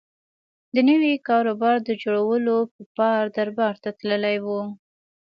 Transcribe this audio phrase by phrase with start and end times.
[0.75, 4.47] د نوي کاروبار د جوړولو په پار دربار ته تللی و.